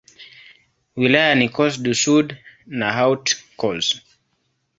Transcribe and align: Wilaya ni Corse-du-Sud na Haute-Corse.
Wilaya 0.95 1.35
ni 1.35 1.47
Corse-du-Sud 1.55 2.27
na 2.79 2.87
Haute-Corse. 2.97 3.93